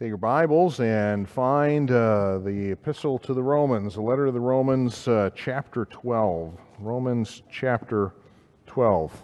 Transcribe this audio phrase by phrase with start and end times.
[0.00, 4.40] Take your Bibles and find uh, the Epistle to the Romans, the letter to the
[4.40, 6.54] Romans, uh, chapter 12.
[6.78, 8.14] Romans chapter
[8.66, 9.22] 12.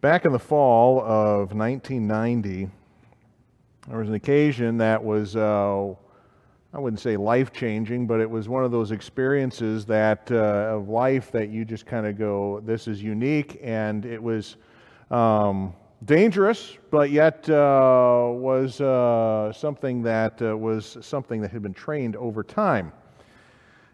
[0.00, 2.70] Back in the fall of 1990,
[3.88, 5.94] there was an occasion that was uh,
[6.74, 10.88] I wouldn't say life changing, but it was one of those experiences that uh, of
[10.88, 14.56] life that you just kind of go, this is unique, and it was
[15.08, 15.72] um,
[16.04, 22.16] dangerous, but yet uh, was uh, something that uh, was something that had been trained
[22.16, 22.92] over time.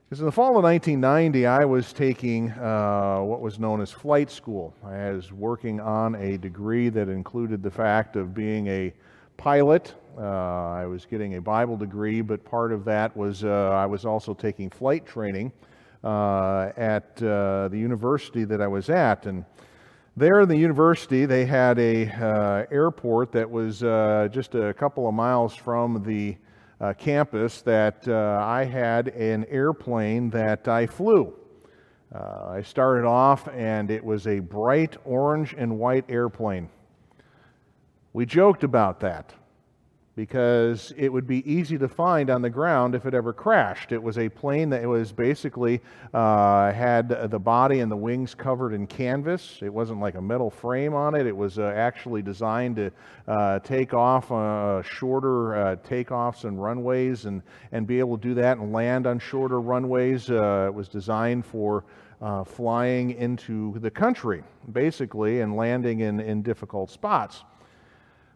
[0.09, 4.31] Because in the fall of 1990, I was taking uh, what was known as flight
[4.31, 4.75] school.
[4.83, 8.95] I was working on a degree that included the fact of being a
[9.37, 13.87] pilot uh, I was getting a Bible degree, but part of that was uh, I
[13.87, 15.53] was also taking flight training
[16.05, 19.27] uh, at the university that I was at.
[19.27, 19.45] And
[20.17, 25.09] there in the university, they had a uh, airport that was uh, just a couple
[25.09, 26.37] of miles from the
[26.81, 31.35] uh, campus that I had an airplane that I flew.
[32.13, 36.69] I started off, and it was a bright orange and white airplane.
[38.13, 39.33] We joked about that
[40.17, 43.93] because it would be easy to find on the ground if it ever crashed.
[43.93, 45.81] It was a plane that was basically
[46.13, 49.61] uh, had the body and the wings covered in canvas.
[49.63, 51.27] It wasn't like a metal frame on it.
[51.27, 52.91] It was uh, actually designed to
[53.29, 58.35] uh, take off uh, shorter uh, takeoffs and runways and, and be able to do
[58.35, 60.29] that and land on shorter runways.
[60.29, 61.85] Uh, it was designed for
[62.45, 64.43] flying into the country,
[64.73, 67.45] basically, and landing in, in difficult spots.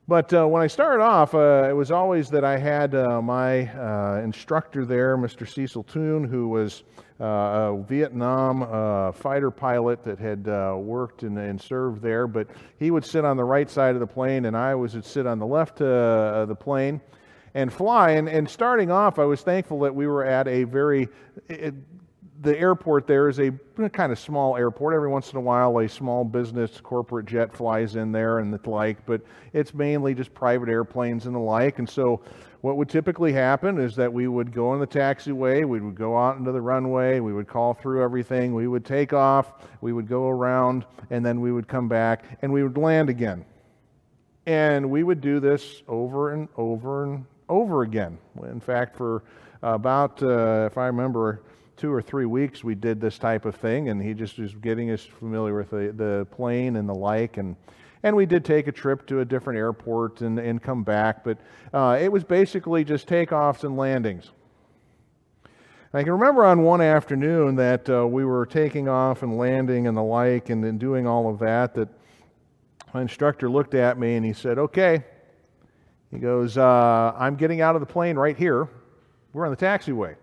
[0.07, 3.67] But uh, when I started off, uh, it was always that I had uh, my
[3.69, 5.49] uh, instructor there, Mr.
[5.49, 6.83] Cecil Toon, who was
[7.19, 10.47] uh, a Vietnam uh, fighter pilot that had
[10.77, 12.27] worked and, and, served there.
[12.27, 15.27] But he would sit on the right side of the plane, and I would sit
[15.27, 17.01] on the left of the plane
[17.55, 18.11] and fly.
[18.11, 21.09] And, and starting off, I was thankful that we were at a very
[22.45, 23.51] the airport there is a
[23.93, 24.95] kind of small airport.
[24.95, 28.71] Every once in a while, a small business corporate jet flies in there and the
[28.71, 29.23] like, but
[29.53, 31.79] it's mainly just private airplanes and the like.
[31.79, 32.21] And so,
[32.61, 36.17] what would typically happen is that we would go on the taxiway, we would go
[36.17, 40.09] out into the runway, we would call through everything, we would take off, we would
[40.09, 43.45] go around, and then we would come back and we would land again.
[44.47, 48.17] And we would do this over and over and over again.
[48.43, 49.25] In fact, for
[49.63, 51.43] about, uh, if I remember,
[51.77, 54.91] two or three weeks we did this type of thing, and he just was getting
[54.91, 57.37] us familiar with the, the plane and the like.
[57.37, 57.57] And,
[58.03, 61.39] and we did take a trip to a different airport and, and come back, but
[61.73, 64.31] uh, it was basically just takeoffs and landings.
[65.93, 69.97] I can remember on one afternoon that uh, we were taking off and landing and
[69.97, 71.89] the like and, and doing all of that, that
[72.93, 75.05] my instructor looked at me and he said, Okay.
[76.11, 78.69] He goes, uh, I'm getting out of the plane right here.
[79.33, 80.15] We're on the taxiway.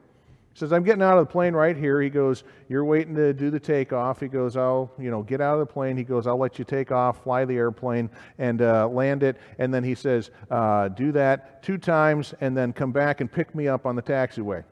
[0.54, 2.02] He says, I'm getting out of the plane right here.
[2.02, 4.20] He goes, You're waiting to do the takeoff.
[4.20, 5.96] He goes, I'll, you know, get out of the plane.
[5.96, 9.38] He goes, I'll let you take off, fly the airplane, and uh, land it.
[9.60, 13.56] And then he says, uh, Do that two times, and then come back and pick
[13.56, 14.66] me up on the taxiway.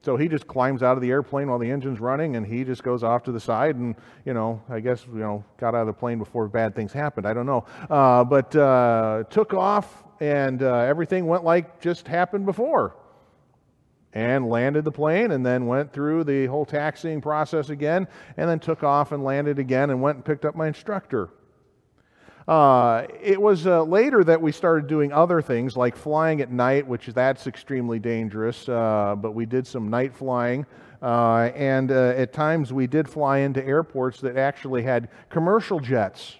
[0.00, 2.82] So he just climbs out of the airplane while the engine's running, and he just
[2.82, 3.94] goes off to the side, and
[4.24, 7.26] you know, I guess you know, got out of the plane before bad things happened.
[7.26, 12.46] I don't know, uh, but uh, took off, and uh, everything went like just happened
[12.46, 12.96] before
[14.14, 18.58] and landed the plane and then went through the whole taxiing process again and then
[18.58, 21.30] took off and landed again and went and picked up my instructor.
[22.46, 26.86] Uh, it was uh, later that we started doing other things like flying at night,
[26.86, 30.64] which that's extremely dangerous, uh, but we did some night flying.
[31.02, 36.36] Uh, and uh, at times we did fly into airports that actually had commercial jets.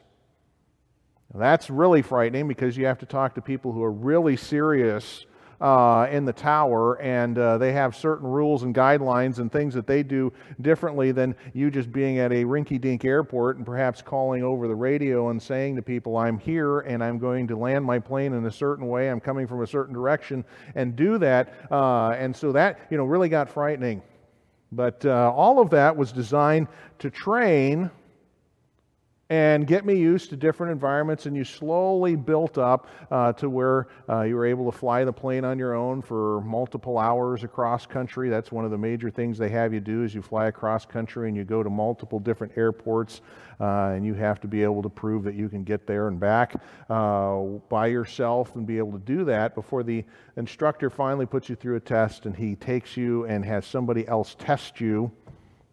[1.35, 5.27] That's really frightening because you have to talk to people who are really serious
[5.61, 9.87] uh, in the tower, and uh, they have certain rules and guidelines and things that
[9.87, 14.43] they do differently than you just being at a rinky dink airport and perhaps calling
[14.43, 17.99] over the radio and saying to people, I'm here and I'm going to land my
[17.99, 20.45] plane in a certain way, I'm coming from a certain direction,
[20.75, 21.67] and do that.
[21.71, 24.03] Uh, and so that, you know, really got frightening.
[24.71, 26.69] But uh, all of that was designed
[26.99, 27.91] to train
[29.31, 31.27] and get me used to different environments.
[31.27, 35.13] And you slowly built up uh, to where uh, you were able to fly the
[35.13, 38.31] plane on your own for multiple hours across country.
[38.31, 41.29] That's one of the major things they have you do is you fly across country
[41.29, 43.21] and you go to multiple different airports.
[43.61, 46.21] Uh, and you have to be able to prove that you can get there and
[46.21, 46.55] back
[46.89, 50.05] uh, by yourself and be able to do that before the
[50.37, 54.37] instructor finally puts you through a test and he takes you and has somebody else
[54.39, 55.11] test you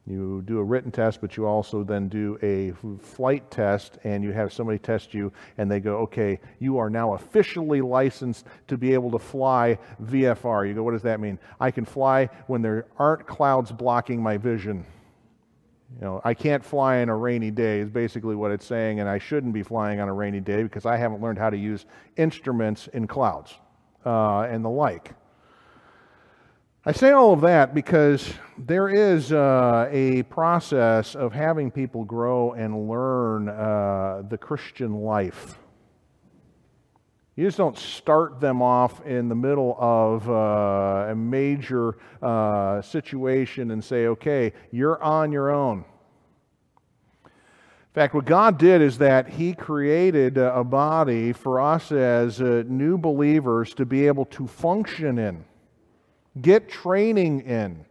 [0.08, 4.32] You do a written test, but you also then do a flight test, and you
[4.34, 8.94] have somebody test you, and they go, okay, you are now officially licensed to be
[8.94, 10.68] able to fly VFR.
[10.68, 11.40] You go, what does that mean?
[11.60, 14.86] I can fly when there aren't clouds blocking my vision.
[15.96, 19.10] You know, I can't fly on a rainy day, is basically what it's saying, and
[19.10, 21.86] I shouldn't be flying on a rainy day because I haven't learned how to use
[22.16, 23.56] instruments in clouds
[24.06, 25.14] uh, and the like.
[26.88, 32.54] I say all of that because there is uh, a process of having people grow
[32.54, 35.58] and learn uh, the Christian life.
[37.36, 43.72] You just don't start them off in the middle of uh, a major uh, situation
[43.72, 45.86] and say, okay, you're on your own.
[47.26, 47.32] In
[47.96, 52.96] fact, what God did is that He created a body for us as uh, new
[52.96, 55.46] believers to be able to function in.
[56.40, 57.86] Get training in.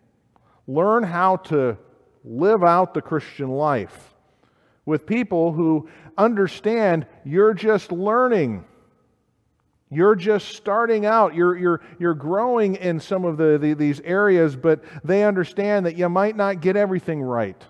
[0.66, 1.78] Learn how to
[2.24, 4.14] live out the Christian life
[4.86, 8.64] with people who understand you're just learning.
[9.90, 11.34] You're just starting out.
[11.34, 15.96] You're, you're, you're growing in some of the, the, these areas, but they understand that
[15.96, 17.62] you might not get everything right.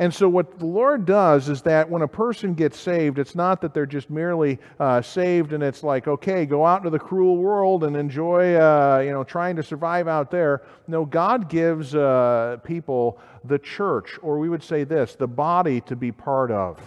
[0.00, 3.60] And so, what the Lord does is that when a person gets saved, it's not
[3.62, 7.36] that they're just merely uh, saved and it's like, okay, go out into the cruel
[7.36, 10.62] world and enjoy, uh, you know, trying to survive out there.
[10.86, 15.96] No, God gives uh, people the church, or we would say this, the body to
[15.96, 16.80] be part of,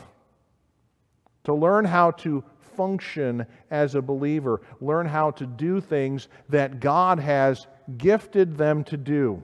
[1.43, 2.41] to learn how to
[2.77, 7.67] function as a believer, learn how to do things that God has
[7.97, 9.43] gifted them to do.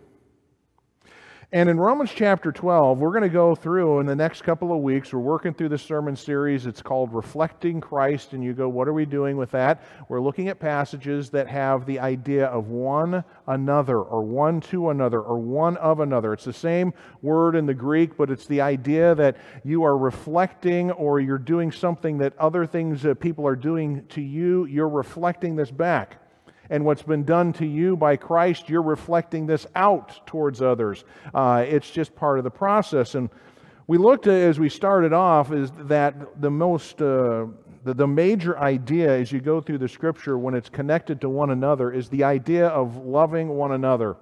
[1.54, 4.80] And in Romans chapter 12, we're going to go through in the next couple of
[4.80, 5.14] weeks.
[5.14, 6.66] We're working through the sermon series.
[6.66, 8.34] It's called Reflecting Christ.
[8.34, 9.82] And you go, what are we doing with that?
[10.10, 15.22] We're looking at passages that have the idea of one another, or one to another,
[15.22, 16.34] or one of another.
[16.34, 20.92] It's the same word in the Greek, but it's the idea that you are reflecting
[20.92, 24.66] or you're doing something that other things that people are doing to you.
[24.66, 26.18] You're reflecting this back
[26.70, 31.04] and what's been done to you by Christ, you're reflecting this out towards others.
[31.34, 33.16] Uh, it's just part of the process.
[33.16, 33.30] And
[33.88, 37.46] we looked at, as we started off, is that the most, uh,
[37.84, 41.52] the, the major idea as you go through the scripture when it's connected to one
[41.52, 44.16] another is the idea of loving one another.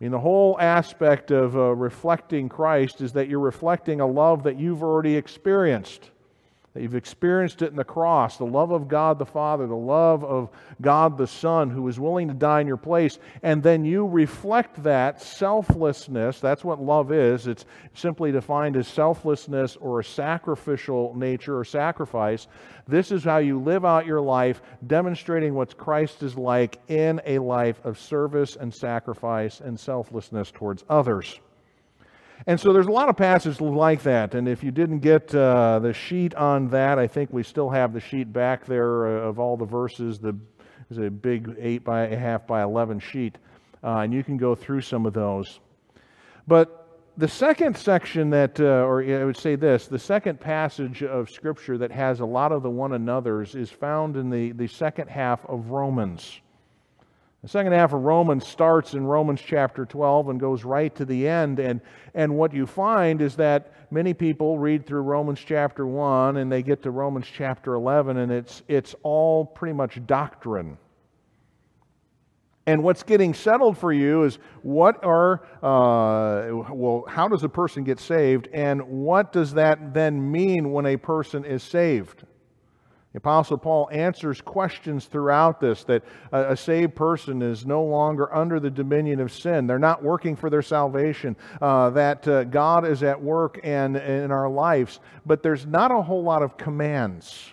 [0.00, 4.42] I mean, the whole aspect of uh, reflecting Christ is that you're reflecting a love
[4.42, 6.10] that you've already experienced
[6.74, 10.24] that you've experienced it in the cross, the love of God the Father, the love
[10.24, 10.50] of
[10.80, 14.82] God the Son, who was willing to die in your place, and then you reflect
[14.82, 16.40] that selflessness.
[16.40, 17.46] That's what love is.
[17.46, 22.48] It's simply defined as selflessness or a sacrificial nature or sacrifice.
[22.88, 27.38] This is how you live out your life, demonstrating what Christ is like in a
[27.38, 31.38] life of service and sacrifice and selflessness towards others.
[32.46, 34.34] And so there's a lot of passages like that.
[34.34, 37.92] And if you didn't get uh, the sheet on that, I think we still have
[37.92, 40.18] the sheet back there uh, of all the verses.
[40.18, 40.36] The
[40.90, 43.38] is a big eight by a half by eleven sheet,
[43.82, 45.60] uh, and you can go through some of those.
[46.46, 51.30] But the second section that, uh, or I would say this, the second passage of
[51.30, 55.08] Scripture that has a lot of the one another's is found in the, the second
[55.08, 56.40] half of Romans.
[57.44, 61.28] The second half of Romans starts in Romans chapter 12 and goes right to the
[61.28, 61.58] end.
[61.58, 61.82] And,
[62.14, 66.62] and what you find is that many people read through Romans chapter 1 and they
[66.62, 70.78] get to Romans chapter 11 and it's, it's all pretty much doctrine.
[72.64, 77.84] And what's getting settled for you is what are, uh, well, how does a person
[77.84, 78.48] get saved?
[78.54, 82.24] And what does that then mean when a person is saved?
[83.14, 86.02] The Apostle Paul answers questions throughout this that
[86.32, 89.68] a, a, saved person is no longer under the dominion of sin.
[89.68, 94.32] They're not working for their salvation, uh, that uh, God is at work and in
[94.32, 97.52] our lives, but there's not a whole lot of commands.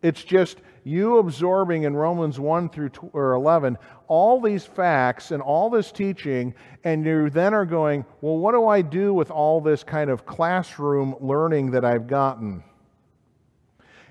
[0.00, 3.76] It's just you absorbing in Romans 1 through or 11
[4.08, 6.54] all these facts and all this teaching,
[6.84, 10.24] and you then are going, well, what do I do with all this kind of
[10.24, 12.64] classroom learning that I've gotten?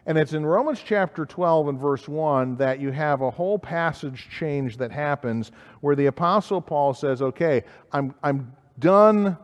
[0.06, 4.27] And it's in Romans chapter 12 and verse 1 that you have a whole passage
[4.32, 5.51] change that happens
[5.82, 9.38] where the Apostle Paul says, Okay, I'm, I'm done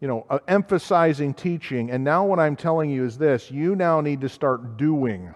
[0.00, 4.00] you know, uh, emphasizing teaching, and now what I'm telling you is this you now
[4.00, 5.34] need to start doing.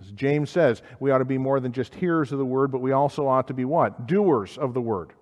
[0.00, 2.80] As James says, we ought to be more than just hearers of the word, but
[2.80, 4.06] we also ought to be what?
[4.06, 5.12] Doers of the word.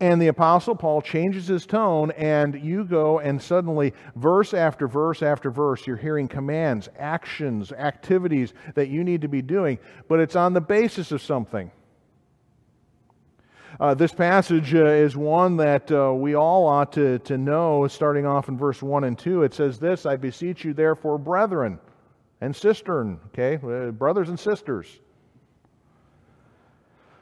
[0.00, 5.22] And the Apostle Paul changes his tone, and you go and suddenly, verse after verse
[5.22, 9.78] after verse, you're hearing commands, actions, activities that you need to be doing,
[10.08, 11.70] but it's on the basis of something.
[13.78, 18.24] Uh, this passage uh, is one that uh, we all ought to, to know, starting
[18.24, 19.42] off in verse 1 and 2.
[19.42, 21.78] It says this I beseech you, therefore, brethren
[22.40, 24.98] and sistern, okay, uh, brothers and sisters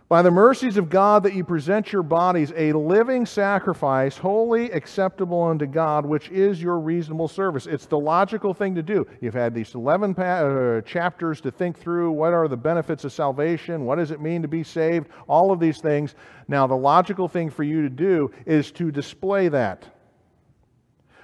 [0.09, 5.43] by the mercies of God that you present your bodies a living sacrifice, holy, acceptable
[5.43, 7.67] unto God, which is your reasonable service.
[7.67, 9.07] It's the logical thing to do.
[9.21, 13.13] You've had these 11 pa- uh, chapters to think through what are the benefits of
[13.13, 16.15] salvation, what does it mean to be saved, all of these things.
[16.49, 19.87] Now, the logical thing for you to do is to display that.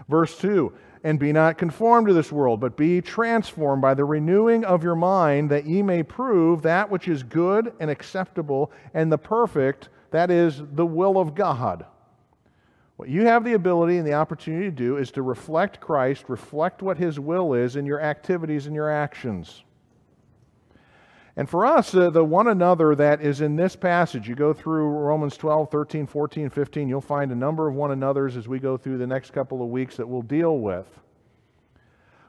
[0.08, 4.64] Verse 2 and be not conformed to this world, but be transformed by the renewing
[4.64, 9.18] of your mind, that ye may prove that which is good and acceptable and the
[9.18, 11.84] perfect, that is, the will of God.
[12.96, 16.80] What you have the ability and the opportunity to do is to reflect Christ, reflect
[16.80, 19.62] what His will is in your activities and your actions.
[21.36, 24.86] And for us, uh, the one another that is in this passage, you go through
[24.86, 28.76] Romans 12, 13, 14, 15, you'll find a number of one another's as we go
[28.76, 30.86] through the next couple of weeks that we'll deal with.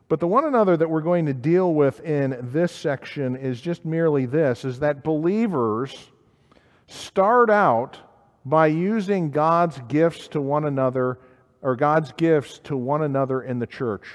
[0.08, 3.86] But the one another that we're going to deal with in this section is just
[3.86, 6.12] merely this is that believers
[6.88, 7.98] start out
[8.44, 11.20] by using God's gifts to one another
[11.62, 14.06] or God's gifts to one another in the church.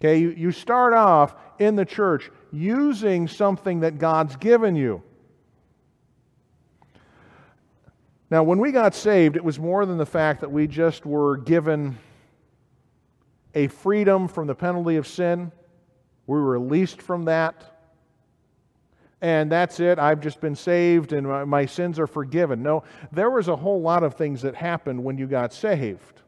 [0.00, 5.02] Okay, you, you start off in the church using something that God's given you.
[8.30, 11.36] Now, when we got saved, it was more than the fact that we just were
[11.36, 11.96] given
[13.54, 15.52] a freedom from the penalty of sin.
[16.26, 17.72] We were released from that.
[19.22, 19.98] And that's it.
[19.98, 22.62] I've just been saved and my, sins are forgiven.
[22.62, 26.22] No, there was a whole lot of things that happened when you got saved.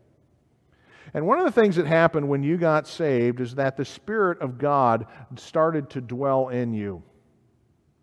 [1.15, 4.41] And one of the things that happened when you got saved is that the Spirit
[4.41, 7.03] of God started to dwell in you.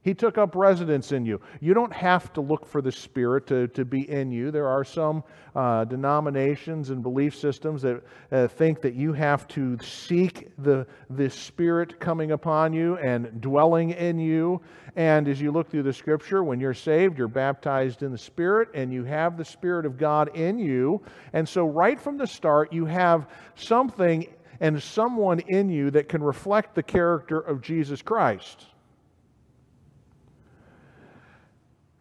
[0.05, 1.41] He took up residence in you.
[1.61, 4.51] You don't have to look for the Spirit to, to be in you.
[4.51, 5.23] There are some
[5.55, 11.27] uh, denominations and belief systems that uh, think that you have to seek the, the
[11.27, 14.61] Spirit coming upon you and dwelling in you.
[14.95, 18.69] And as you look through the Scripture, when you're saved, you're baptized in the Spirit
[18.75, 21.01] and you have the Spirit of God in you.
[21.33, 24.27] And so, right from the start, you have something
[24.59, 28.67] and someone in you that can reflect the character of Jesus Christ.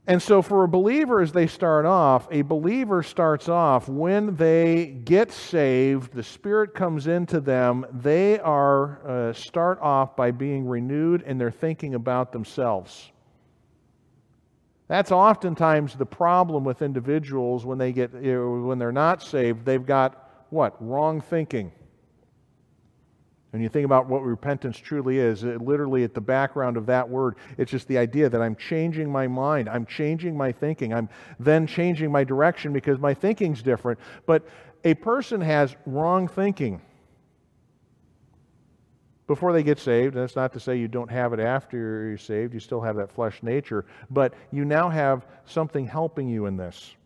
[0.07, 4.87] And so, for a believer, as they start off, a believer starts off when they
[5.05, 11.23] get saved, the Spirit comes into them, they are uh, start off by being renewed
[11.23, 13.11] in their thinking about themselves.
[14.89, 19.65] That's oftentimes the problem with individuals when they get you know, when they're not saved.
[19.65, 21.73] They've got what wrong thinking.
[23.55, 27.09] When you think about what repentance truly is, it, literally at the background of that
[27.09, 31.09] word, it's just the idea that I'm changing my mind, I'm changing my thinking, I'm
[31.39, 34.01] then changing my direction because my thinking's different.
[34.27, 34.45] But
[34.83, 36.83] a person has wrong thinking
[39.29, 40.17] before they get saved.
[40.17, 42.97] And that's not to say you don't have it after you're saved, you still have
[42.97, 46.97] that flesh nature, but you now have something helping you in this.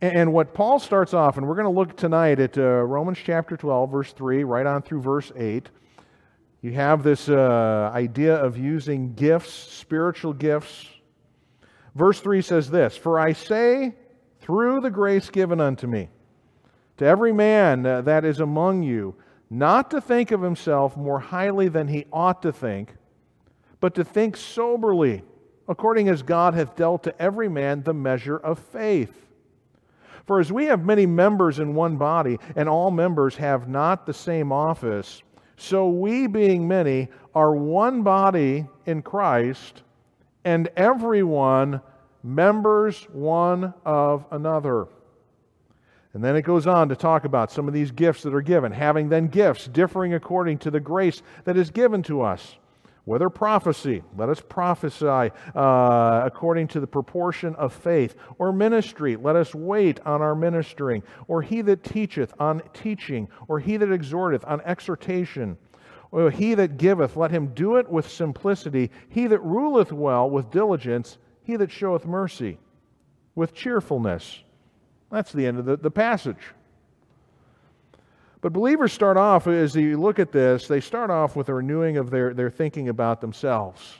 [0.00, 3.56] And what Paul starts off, and we're going to look tonight at uh, Romans chapter
[3.56, 5.68] 12, verse 3, right on through verse 8.
[6.62, 10.86] You have this uh, idea of using gifts, spiritual gifts.
[11.96, 13.96] Verse 3 says this For I say,
[14.40, 16.10] through the grace given unto me,
[16.98, 19.16] to every man uh, that is among you,
[19.50, 22.94] not to think of himself more highly than he ought to think,
[23.80, 25.24] but to think soberly,
[25.68, 29.27] according as God hath dealt to every man the measure of faith.
[30.28, 34.12] For as we have many members in one body, and all members have not the
[34.12, 35.22] same office,
[35.56, 39.82] so we, being many, are one body in Christ,
[40.44, 41.80] and everyone
[42.22, 44.88] members one of another.
[46.12, 48.70] And then it goes on to talk about some of these gifts that are given,
[48.70, 52.58] having then gifts differing according to the grace that is given to us.
[53.08, 59.34] Whether prophecy, let us prophesy uh, according to the proportion of faith, or ministry, let
[59.34, 64.44] us wait on our ministering, or he that teacheth on teaching, or he that exhorteth
[64.46, 65.56] on exhortation.
[66.10, 68.90] Or he that giveth, let him do it with simplicity.
[69.08, 72.58] He that ruleth well with diligence, he that showeth mercy
[73.34, 74.42] with cheerfulness.
[75.10, 76.52] That's the end of the, the passage.
[78.40, 81.96] But believers start off, as you look at this, they start off with a renewing
[81.96, 83.96] of their, their thinking about themselves.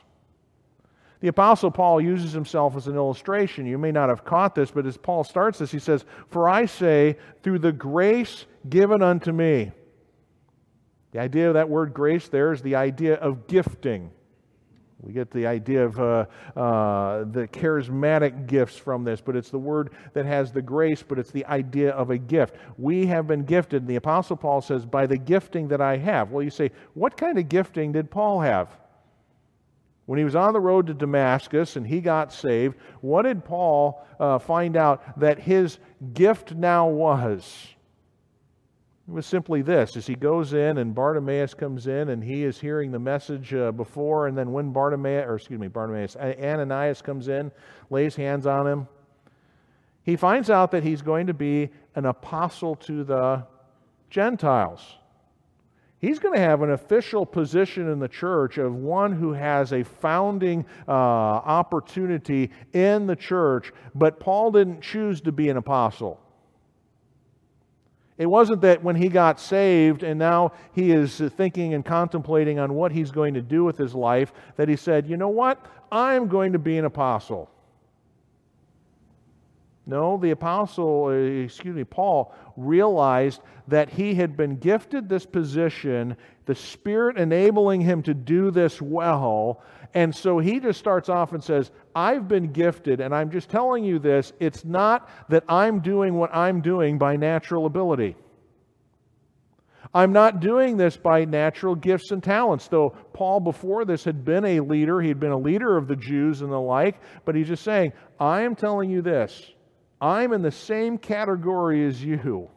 [1.21, 3.67] The Apostle Paul uses himself as an illustration.
[3.67, 6.67] You may not have caught this, but as Paul starts this, he says, For I
[6.67, 9.73] say, through the grace given unto me.
[11.11, 14.13] The idea of that word grace there is the idea of gifting.
[15.01, 16.27] We get the idea of uh,
[16.57, 21.21] uh, the charismatic gifts from this, but it's the word that has the grace, but
[21.21, 22.57] it's the idea of a gift.
[22.77, 23.83] We have been gifted.
[23.83, 26.33] And the Apostle Paul says, by the gifting that I have.
[26.33, 28.77] Well, you say, what kind of gifting did Paul have?
[30.07, 34.05] When he was on the road to Damascus and he got saved, what did Paul
[34.19, 35.79] uh, find out that his
[36.13, 37.69] gift now was?
[39.09, 42.61] It was simply this as he goes in and Bartimaeus comes in and he is
[42.61, 47.29] hearing the message uh, before, and then when Bartimaeus, or excuse me, Bartimaeus, Ananias comes
[47.29, 47.51] in,
[47.89, 48.87] lays hands on him,
[50.03, 53.47] he finds out that he's going to be an apostle to the
[54.11, 54.97] Gentiles.
[56.01, 59.85] He's going to have an official position in the church of one who has a
[59.85, 66.21] founding uh, opportunity in the church, but Paul didn't choose to be an apostle.
[68.19, 72.75] It wasn't that when he got saved and now he is thinking and contemplating on
[72.75, 75.65] what he's going to do with his life that he said, you know what?
[75.93, 77.49] I'm going to be an apostle.
[79.87, 86.17] No, the apostle, uh, excuse me, Paul realized that he had been gifted this position,
[86.45, 89.63] the Spirit enabling him to do this well.
[89.95, 93.85] And so he just starts off and says, I've been gifted, and I'm just telling
[93.85, 94.33] you this.
[94.39, 98.17] It's not that I'm doing what I'm doing by natural ability.
[99.95, 104.45] I'm not doing this by natural gifts and talents, though Paul before this had been
[104.45, 105.01] a leader.
[105.01, 107.93] He had been a leader of the Jews and the like, but he's just saying,
[108.21, 109.51] I am telling you this.
[110.01, 112.51] I'm in the same category as you.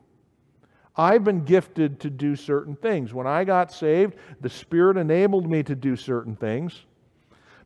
[0.96, 3.14] I've been gifted to do certain things.
[3.14, 6.86] When I got saved, the Spirit enabled me to do certain things.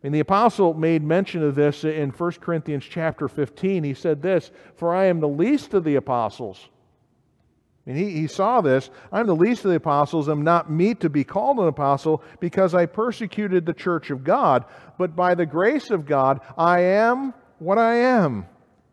[0.06, 3.84] And the apostle made mention of this in 1 Corinthians chapter 15.
[3.84, 6.70] He said this, For I am the least of the apostles.
[7.88, 8.92] And he, he saw this.
[9.12, 12.76] I'm the least of the apostles, I'm not meet to be called an apostle because
[12.76, 14.66] I persecuted the church of God.
[15.00, 18.46] But by the grace of God, I am what I am.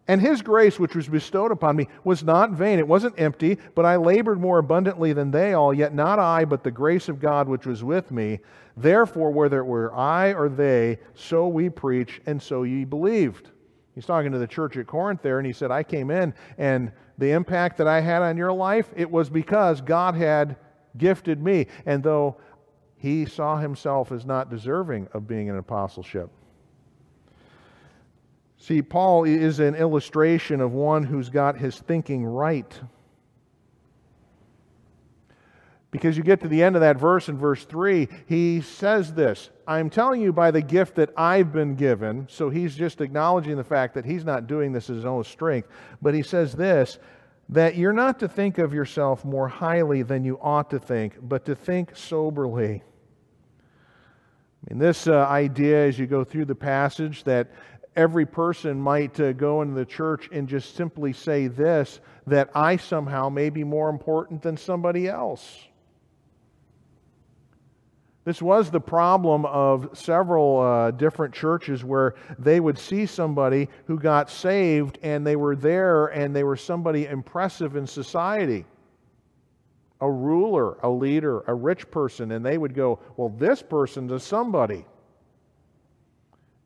[0.09, 2.81] And his grace, which was bestowed upon me, was not vain.
[2.81, 6.65] It wasn't empty, but I labored more abundantly than they all, yet not I, but
[6.65, 8.41] the grace of God which was with me.
[8.77, 13.51] Therefore, whether it were I or they, so we preach, and so ye believed.
[13.95, 16.91] He's talking to the church at Corinth there, and he said, I came in, and
[17.19, 20.57] the impact that I had on your life, it was because God had
[20.97, 21.67] gifted me.
[21.87, 22.39] And though
[22.97, 26.31] he saw himself as not deserving of being an apostleship,
[28.63, 32.73] See, Paul is an illustration of one who's got his thinking right.
[35.91, 39.51] Because you get to the end of that verse in verse 3, he says this
[39.67, 42.29] I'm telling you by the gift that I've been given.
[42.31, 45.67] So he's just acknowledging the fact that he's not doing this as his own strength.
[46.01, 47.01] But he says this
[47.49, 51.45] that you're not to think of yourself more highly than you ought to think, but
[51.47, 52.85] to think soberly.
[54.65, 57.51] I mean, this uh, idea, as you go through the passage, that
[57.97, 62.77] every person might uh, go into the church and just simply say this that I
[62.77, 65.67] somehow may be more important than somebody else.
[68.25, 73.99] This was the problem of several uh, different churches where they would see somebody who
[73.99, 78.65] got saved and they were there and they were somebody impressive in society
[80.03, 84.19] a ruler, a leader, a rich person, and they would go, Well, this person's a
[84.19, 84.85] somebody.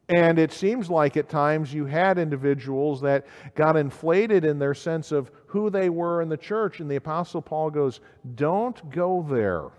[0.09, 5.11] And it seems like at times you had individuals that got inflated in their sense
[5.11, 6.79] of who they were in the church.
[6.79, 8.01] And the Apostle Paul goes,
[8.37, 9.71] Don't go there.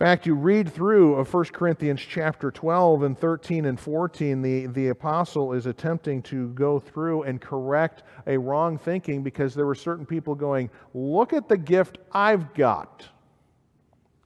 [0.00, 4.66] In fact, you read through of 1 Corinthians chapter 12 and 13 and 14, the,
[4.68, 9.74] the apostle is attempting to go through and correct a wrong thinking because there were
[9.74, 13.06] certain people going, Look at the gift I've got.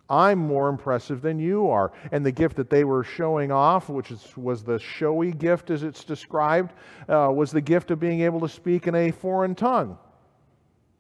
[0.08, 1.92] I'm more impressive than you are.
[2.12, 5.82] And the gift that they were showing off, which is, was the showy gift as
[5.82, 6.72] it's described,
[7.08, 9.98] uh, was the gift of being able to speak in a foreign tongue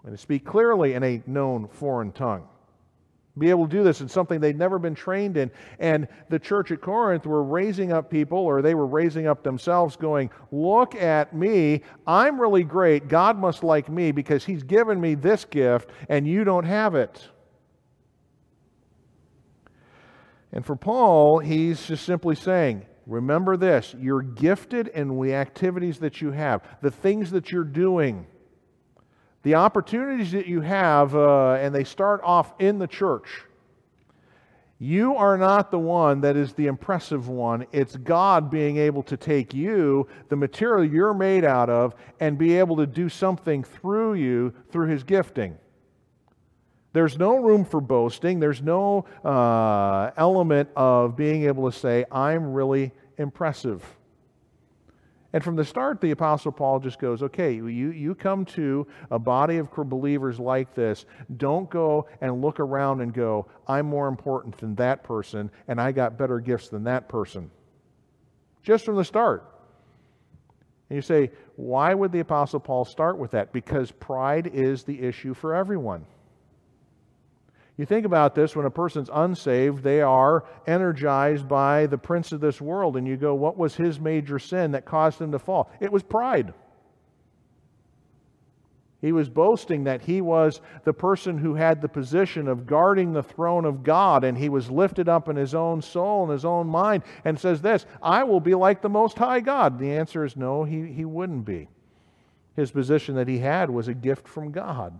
[0.04, 2.46] and to speak clearly in a known foreign tongue.
[3.36, 5.50] Be able to do this in something they'd never been trained in.
[5.80, 9.96] And the church at Corinth were raising up people, or they were raising up themselves,
[9.96, 11.82] going, Look at me.
[12.06, 13.08] I'm really great.
[13.08, 17.28] God must like me because He's given me this gift, and you don't have it.
[20.54, 26.22] And for Paul, he's just simply saying, remember this you're gifted in the activities that
[26.22, 28.26] you have, the things that you're doing,
[29.42, 33.42] the opportunities that you have, uh, and they start off in the church.
[34.78, 37.66] You are not the one that is the impressive one.
[37.72, 42.58] It's God being able to take you, the material you're made out of, and be
[42.58, 45.58] able to do something through you through His gifting.
[46.94, 48.38] There's no room for boasting.
[48.38, 53.84] There's no uh, element of being able to say, I'm really impressive.
[55.32, 59.18] And from the start, the Apostle Paul just goes, okay, you, you come to a
[59.18, 61.04] body of believers like this.
[61.36, 65.90] Don't go and look around and go, I'm more important than that person, and I
[65.90, 67.50] got better gifts than that person.
[68.62, 69.52] Just from the start.
[70.88, 73.52] And you say, why would the Apostle Paul start with that?
[73.52, 76.06] Because pride is the issue for everyone.
[77.76, 82.40] You think about this when a person's unsaved, they are energized by the prince of
[82.40, 85.70] this world, and you go, What was his major sin that caused him to fall?
[85.80, 86.54] It was pride.
[89.00, 93.22] He was boasting that he was the person who had the position of guarding the
[93.22, 96.68] throne of God, and he was lifted up in his own soul and his own
[96.68, 99.78] mind, and says this I will be like the Most High God.
[99.78, 101.68] The answer is no, he, he wouldn't be.
[102.56, 104.98] His position that he had was a gift from God.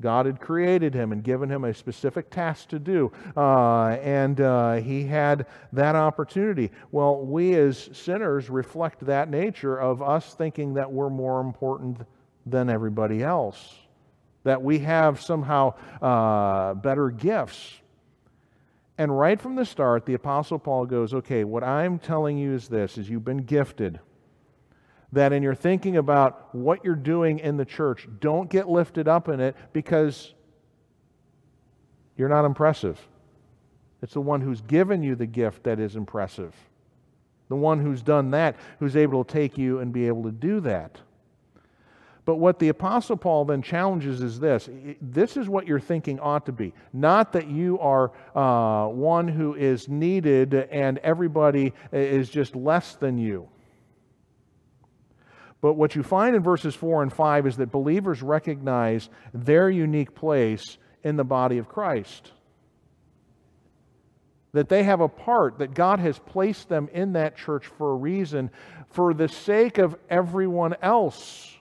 [0.00, 4.74] God had created him and given him a specific task to do, uh, and uh,
[4.74, 6.70] he had that opportunity.
[6.90, 11.98] Well, we as sinners reflect that nature of us thinking that we're more important
[12.46, 13.74] than everybody else,
[14.44, 17.74] that we have somehow uh, better gifts.
[18.96, 22.68] And right from the start, the Apostle Paul goes, okay, what I'm telling you is
[22.68, 24.00] this, is you've been gifted
[25.12, 29.28] that in your thinking about what you're doing in the church, don't get lifted up
[29.28, 30.34] in it because
[32.16, 33.00] you're not impressive.
[34.02, 36.54] It's the one who's given you the gift that is impressive.
[37.48, 40.60] The one who's done that, who's able to take you and be able to do
[40.60, 41.00] that.
[42.24, 44.68] But what the Apostle Paul then challenges is this
[45.00, 46.72] this is what your thinking ought to be.
[46.92, 53.18] Not that you are uh, one who is needed and everybody is just less than
[53.18, 53.48] you.
[55.60, 60.14] But what you find in verses 4 and 5 is that believers recognize their unique
[60.14, 62.32] place in the body of Christ.
[64.52, 67.96] That they have a part, that God has placed them in that church for a
[67.96, 68.50] reason,
[68.90, 71.56] for the sake of everyone else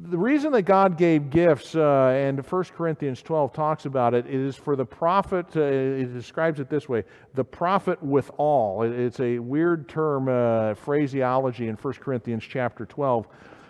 [0.00, 4.54] the reason that God gave gifts, uh, and 1 Corinthians 12 talks about it, is
[4.54, 8.82] for the profit, uh, it describes it this way the profit with all.
[8.82, 13.26] It's a weird term, uh, phraseology in 1 Corinthians chapter 12.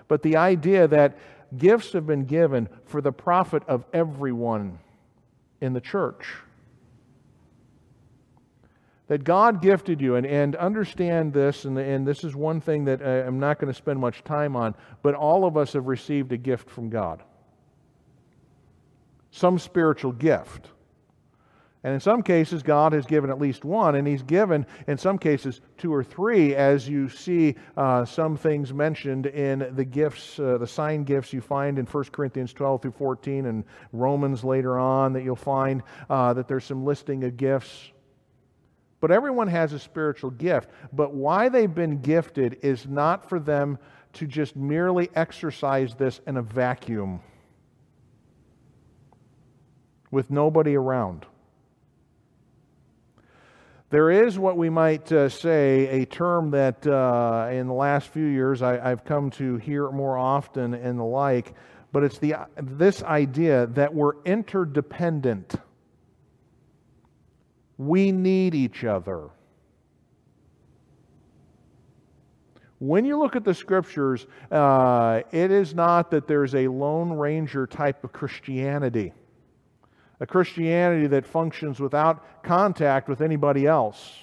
[0.06, 1.18] But the idea that
[1.56, 4.78] gifts have been given for the profit of everyone
[5.60, 6.26] in the church
[9.08, 13.02] that God gifted you, and, and understand this, and, and this is one thing that
[13.02, 16.30] uh, I'm not going to spend much time on, but all of us have received
[16.32, 17.22] a gift from God.
[19.30, 20.68] Some spiritual gift.
[21.84, 25.16] And in some cases, God has given at least one, and He's given, in some
[25.16, 30.58] cases, two or three, as you see uh, some things mentioned in the gifts, uh,
[30.58, 35.14] the sign gifts you find in 1 Corinthians 12 through 14 and Romans later on,
[35.14, 37.92] that you'll find uh, that there's some listing of gifts.
[39.00, 40.70] But everyone has a spiritual gift.
[40.92, 43.78] But why they've been gifted is not for them
[44.14, 47.20] to just merely exercise this in a vacuum
[50.10, 51.26] with nobody around.
[53.90, 58.26] There is what we might uh, say a term that uh, in the last few
[58.26, 61.54] years I, have come to hear more often and the like,
[61.90, 65.54] but it's the, this idea that we're interdependent.
[67.78, 69.30] We need each other.
[72.80, 77.66] When you look at the scriptures, uh, it is not that there's a Lone Ranger
[77.66, 79.12] type of Christianity,
[80.20, 84.16] a Christianity that functions without contact with anybody else.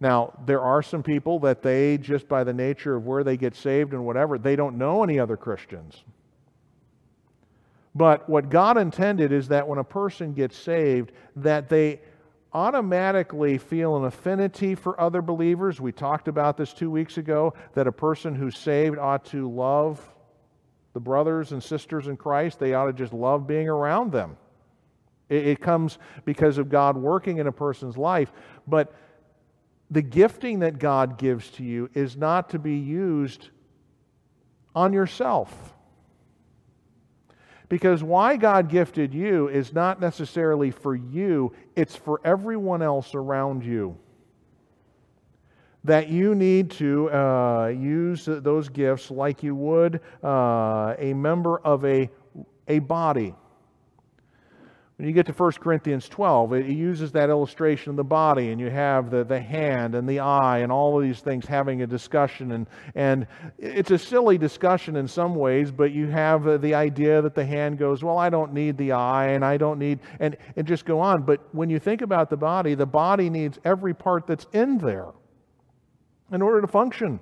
[0.00, 3.54] Now, there are some people that they, just by the nature of where they get
[3.54, 6.04] saved and whatever, they don't know any other Christians.
[7.94, 12.00] But what God intended is that when a person gets saved, that they
[12.52, 15.80] automatically feel an affinity for other believers.
[15.80, 20.00] We talked about this two weeks ago that a person who's saved ought to love
[20.94, 22.58] the brothers and sisters in Christ.
[22.58, 24.36] They ought to just love being around them.
[25.28, 28.32] It, it comes because of God working in a person's life.
[28.66, 28.94] But
[29.90, 33.48] the gifting that God gives to you is not to be used
[34.74, 35.74] on yourself.
[37.68, 43.64] Because why God gifted you is not necessarily for you, it's for everyone else around
[43.64, 43.96] you.
[45.84, 51.84] That you need to uh, use those gifts like you would uh, a member of
[51.84, 52.10] a,
[52.66, 53.34] a body.
[54.98, 58.60] When you get to 1 Corinthians 12, it uses that illustration of the body, and
[58.60, 61.86] you have the, the hand and the eye and all of these things having a
[61.86, 62.50] discussion.
[62.50, 67.36] And, and it's a silly discussion in some ways, but you have the idea that
[67.36, 70.66] the hand goes, Well, I don't need the eye, and I don't need, and, and
[70.66, 71.22] just go on.
[71.22, 75.12] But when you think about the body, the body needs every part that's in there
[76.32, 77.20] in order to function.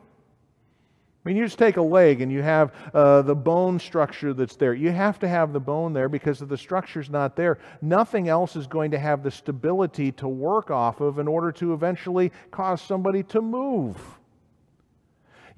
[1.26, 4.54] I mean, you just take a leg and you have uh, the bone structure that's
[4.54, 4.74] there.
[4.74, 8.54] You have to have the bone there because if the structure's not there, nothing else
[8.54, 12.80] is going to have the stability to work off of in order to eventually cause
[12.80, 13.98] somebody to move.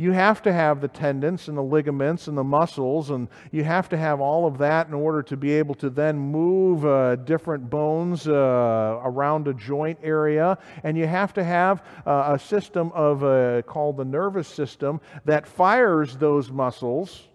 [0.00, 3.88] You have to have the tendons and the ligaments and the muscles, and you have
[3.88, 7.68] to have all of that in order to be able to then move uh, different
[7.68, 10.56] bones uh, around a joint area.
[10.84, 15.48] And you have to have uh, a system of uh, called the nervous system that
[15.48, 17.26] fires those muscles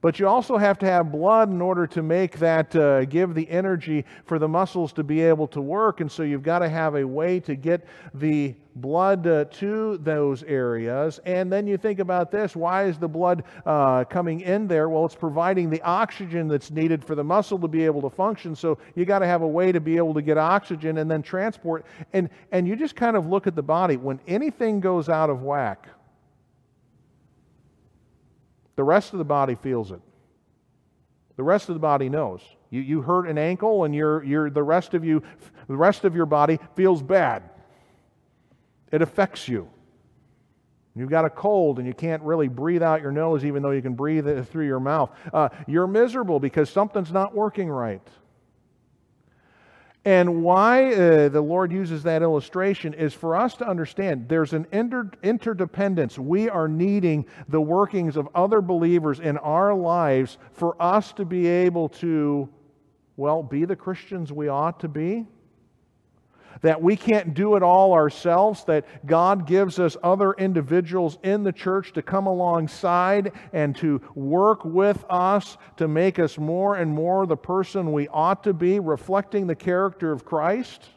[0.00, 3.48] but you also have to have blood in order to make that, uh, give the
[3.50, 6.00] energy for the muscles to be able to work.
[6.00, 10.42] And so you've got to have a way to get the blood uh, to those
[10.42, 11.18] areas.
[11.24, 14.88] And then you think about this why is the blood uh, coming in there?
[14.88, 18.54] Well, it's providing the oxygen that's needed for the muscle to be able to function.
[18.54, 21.22] So you got to have a way to be able to get oxygen and then
[21.22, 21.86] transport.
[22.12, 23.96] And, and you just kind of look at the body.
[23.96, 25.88] When anything goes out of whack,
[28.76, 30.00] the rest of the body feels it.
[31.36, 32.40] The rest of the body knows.
[32.70, 35.22] You, you hurt an ankle and you're, you're, the, rest of you,
[35.68, 37.42] the rest of your body feels bad.
[38.90, 39.68] It affects you.
[40.94, 43.82] You've got a cold and you can't really breathe out your nose even though you
[43.82, 45.10] can breathe it through your mouth.
[45.32, 48.06] Uh, you're miserable because something's not working right.
[50.06, 54.64] And why uh, the Lord uses that illustration is for us to understand there's an
[54.70, 56.16] inter- interdependence.
[56.16, 61.48] We are needing the workings of other believers in our lives for us to be
[61.48, 62.48] able to,
[63.16, 65.26] well, be the Christians we ought to be
[66.62, 71.52] that we can't do it all ourselves, that God gives us other individuals in the
[71.52, 77.26] church to come alongside and to work with us to make us more and more
[77.26, 80.88] the person we ought to be, reflecting the character of Christ.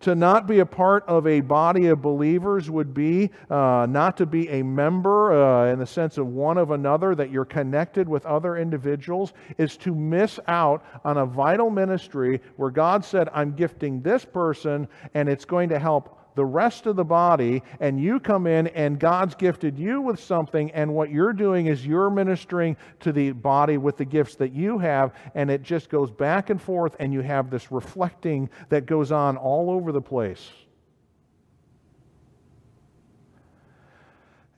[0.00, 4.26] To not be a part of a body of believers would be uh, not to
[4.26, 8.24] be a member uh, in the sense of one of another, that you're connected with
[8.26, 14.02] other individuals, is to miss out on a vital ministry where God said, I'm gifting
[14.02, 18.46] this person and it's going to help the rest of the body, and you come
[18.46, 23.10] in and God's gifted you with something, and what you're doing is you're ministering to
[23.10, 26.94] the body with the gifts that you have, and it just goes back and forth,
[27.00, 30.48] and you have this reflecting that goes on all over the place.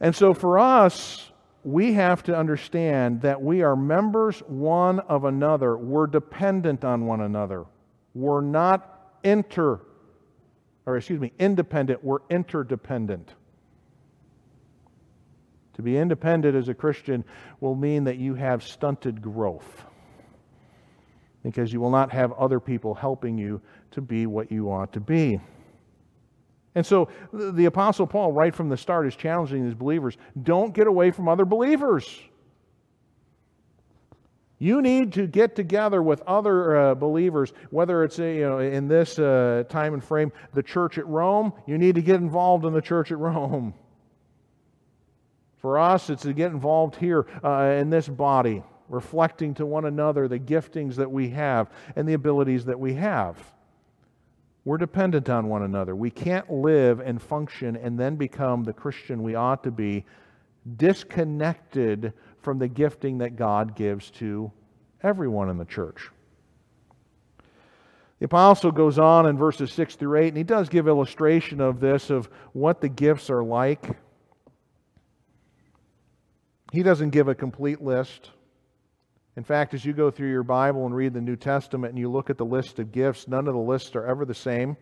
[0.01, 1.31] And so for us,
[1.65, 5.77] we have to understand that we are members one of another.
[5.77, 7.67] We're dependent on one another.
[8.15, 9.81] We're not inter
[10.89, 13.35] or excuse me, independent, we're interdependent.
[15.75, 17.25] To be independent as a Christian
[17.61, 19.85] will mean that you have stunted growth
[21.43, 25.01] because you will not have other people helping you to be what you ought to
[25.01, 25.39] be.
[26.75, 30.87] And so the Apostle Paul, right from the start, is challenging these believers don't get
[30.87, 32.19] away from other believers.
[34.59, 39.19] You need to get together with other uh, believers, whether it's you know, in this
[39.19, 42.83] uh, time and frame, the church at Rome, you need to get involved in the
[42.83, 43.75] church at Rome.
[45.59, 50.27] For us, it's to get involved here uh, in this body, reflecting to one another
[50.27, 53.37] the giftings that we have and the abilities that we have.
[54.65, 55.97] We're dependent on one another.
[55.97, 60.05] We can't live and function and then become the Christian we ought to be
[60.77, 64.53] disconnected from the gifting that God gives to
[65.03, 66.11] everyone in the church.
[68.19, 71.79] The apostle goes on in verses 6 through 8, and he does give illustration of
[71.79, 73.97] this, of what the gifts are like.
[76.73, 78.31] He doesn't give a complete list.
[79.37, 82.11] In fact, as you go through your Bible and read the New Testament and you
[82.11, 84.77] look at the list of gifts, none of the lists are ever the same.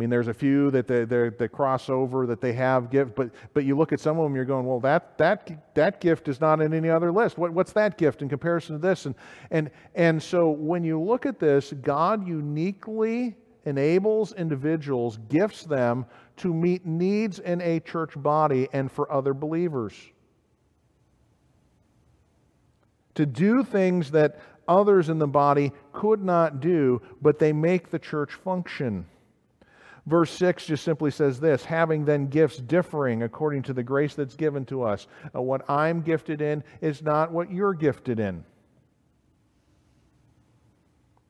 [0.00, 3.28] I mean, there's a few that they, they cross over that they have gift, but,
[3.52, 6.40] but you look at some of them, you're going, well, that, that, that gift is
[6.40, 7.36] not in any other list.
[7.36, 9.04] What, what's that gift in comparison to this?
[9.04, 9.14] And,
[9.50, 13.36] and, and so when you look at this, God uniquely
[13.66, 16.06] enables individuals, gifts them
[16.38, 19.92] to meet needs in a church body and for other believers.
[23.16, 27.98] To do things that others in the body could not do, but they make the
[27.98, 29.04] church function.
[30.06, 34.34] Verse 6 just simply says this having then gifts differing according to the grace that's
[34.34, 35.06] given to us.
[35.34, 38.44] Uh, what I'm gifted in is not what you're gifted in.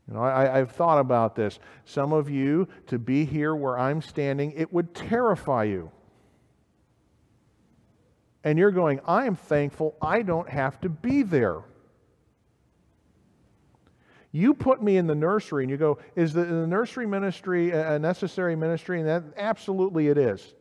[0.09, 1.61] You know, I, have thought about this.
[1.85, 5.93] Some of you, to be here where I'm standing, it would terrify you.
[8.43, 11.63] And you're going, I am thankful I don't have to be there.
[14.33, 17.99] You put me in the nursery and you go, is the, the nursery ministry a
[17.99, 19.01] necessary ministry?
[19.01, 20.55] And that absolutely it is.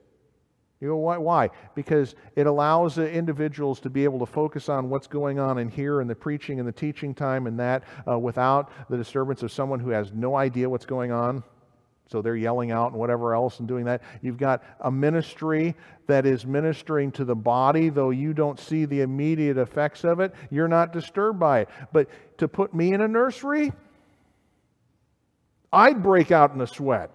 [0.82, 1.18] You go, why?
[1.18, 1.50] why?
[1.76, 6.00] Because it allows individuals to be able to focus on what's going on in here
[6.00, 9.80] and the preaching and the teaching time and that uh, without the disturbance of someone
[9.80, 11.44] who has no idea what's going on.
[12.10, 14.02] So they're yelling out and whatever else and doing that.
[14.24, 15.76] You've got a ministry
[16.08, 20.34] that is ministering to the body, though you don't see the immediate effects of it.
[20.50, 21.70] You're not disturbed by it.
[21.94, 23.72] But to put me in a nursery,
[25.72, 27.12] I'd break out in a sweat.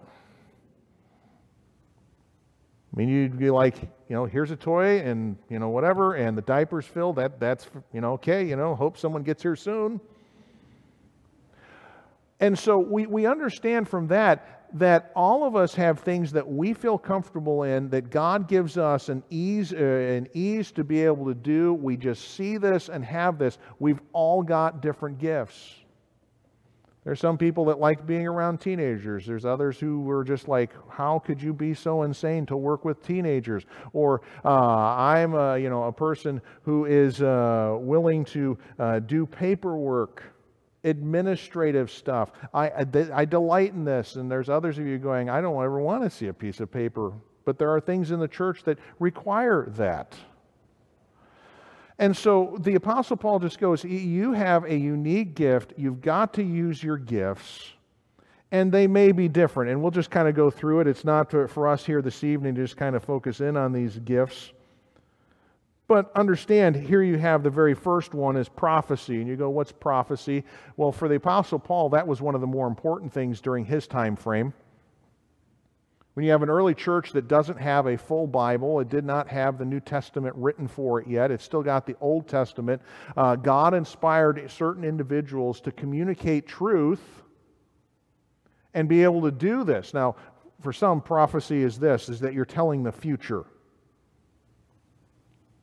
[2.93, 6.37] I mean, you'd be like, you know, here's a toy and, you know, whatever, and
[6.37, 7.17] the diaper's filled.
[7.17, 9.99] That, that's, you know, okay, you know, hope someone gets here soon.
[12.39, 16.73] And so we, we understand from that that all of us have things that we
[16.73, 21.25] feel comfortable in, that God gives us an ease, uh, an ease to be able
[21.27, 21.73] to do.
[21.73, 23.57] We just see this and have this.
[23.79, 25.75] We've all got different gifts.
[27.05, 29.27] There's some people that like being around teenagers.
[29.27, 33.01] There's others who were just like, "How could you be so insane to work with
[33.03, 38.99] teenagers?" Or uh, I'm a you know a person who is uh, willing to uh,
[39.01, 40.23] do paperwork,
[40.85, 42.31] administrative stuff.
[42.53, 44.15] I, I, delight in this.
[44.15, 46.71] And there's others of you going, "I don't ever want to see a piece of
[46.71, 47.11] paper."
[47.45, 50.15] But there are things in the church that require that.
[51.97, 55.73] And so the Apostle Paul just goes, You have a unique gift.
[55.77, 57.71] You've got to use your gifts.
[58.51, 59.71] And they may be different.
[59.71, 60.87] And we'll just kind of go through it.
[60.87, 63.97] It's not for us here this evening to just kind of focus in on these
[63.99, 64.51] gifts.
[65.87, 69.17] But understand, here you have the very first one is prophecy.
[69.17, 70.43] And you go, What's prophecy?
[70.77, 73.85] Well, for the Apostle Paul, that was one of the more important things during his
[73.85, 74.53] time frame.
[76.15, 79.27] When you have an early church that doesn't have a full Bible, it did not
[79.27, 82.81] have the New Testament written for it yet, it's still got the Old Testament.
[83.17, 87.01] Uh, God inspired certain individuals to communicate truth
[88.73, 89.93] and be able to do this.
[89.93, 90.15] Now,
[90.61, 93.45] for some, prophecy is this, is that you're telling the future.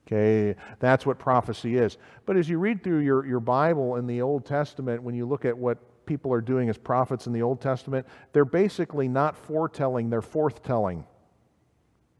[0.07, 1.97] Okay, that's what prophecy is.
[2.27, 5.45] But as you read through your, your Bible in the Old Testament, when you look
[5.45, 10.11] at what people are doing as prophets in the Old Testament, they're basically not foretelling,
[10.11, 11.05] they're forthtelling.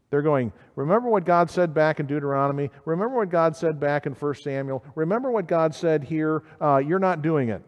[0.09, 2.69] They're going, remember what God said back in Deuteronomy?
[2.85, 4.85] Remember what God said back in 1 Samuel?
[4.93, 6.43] Remember what God said here?
[6.61, 7.63] Uh, you're not doing it.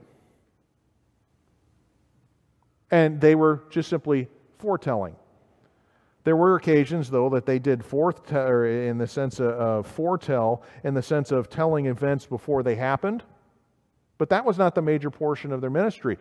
[2.91, 4.28] And they were just simply
[4.60, 5.15] foretelling.
[6.25, 11.03] There were occasions, though, that they did forth in the sense of foretell, in the
[11.03, 13.23] sense of telling events before they happened.
[14.17, 16.17] But that was not the major portion of their ministry.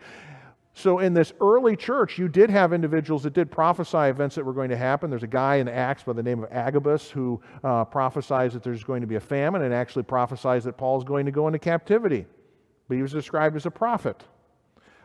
[0.77, 4.53] So, in this early church, you did have individuals that did prophesy events that were
[4.53, 5.09] going to happen.
[5.09, 8.83] There's a guy in Acts by the name of Agabus who uh, prophesies that there's
[8.83, 11.59] going to be a famine and actually prophesies that Paul is going to go into
[11.59, 12.25] captivity.
[12.89, 14.23] But he was described as a prophet.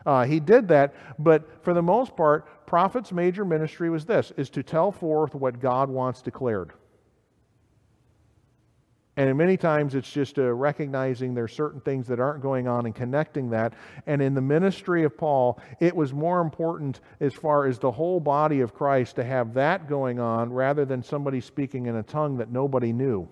[0.05, 4.49] Uh, he did that, but for the most part, prophet's major ministry was this: is
[4.51, 6.73] to tell forth what God wants declared.
[9.17, 12.95] And many times it's just uh, recognizing there's certain things that aren't going on and
[12.95, 13.73] connecting that.
[14.07, 18.21] And in the ministry of Paul, it was more important as far as the whole
[18.21, 22.37] body of Christ to have that going on rather than somebody speaking in a tongue
[22.37, 23.27] that nobody knew.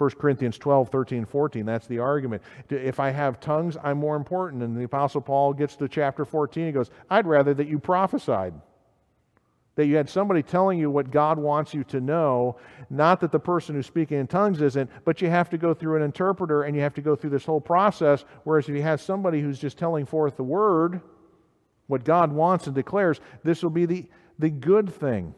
[0.00, 2.42] 1 Corinthians 12, 13, 14, that's the argument.
[2.70, 4.62] If I have tongues, I'm more important.
[4.62, 8.54] And the Apostle Paul gets to chapter 14, he goes, I'd rather that you prophesied
[9.74, 12.56] that you had somebody telling you what God wants you to know,
[12.88, 15.96] not that the person who's speaking in tongues isn't, but you have to go through
[15.96, 18.24] an interpreter and you have to go through this whole process.
[18.44, 21.02] Whereas if you have somebody who's just telling forth the word,
[21.88, 24.06] what God wants and declares, this will be the,
[24.38, 25.34] the good thing.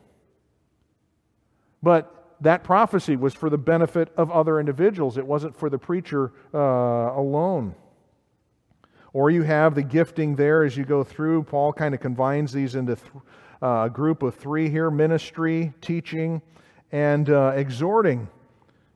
[1.83, 6.33] But that prophecy was for the benefit of other individuals, it wasn't for the preacher
[6.53, 7.75] uh, alone.
[9.13, 11.45] Or you have the gifting there as you go through.
[11.45, 13.11] Paul kind of combines these into th-
[13.63, 16.43] uh, a group of three here ministry, teaching,
[16.91, 18.29] and uh, exhorting.